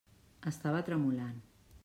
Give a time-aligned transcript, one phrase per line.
[0.51, 1.39] Estava tremolant.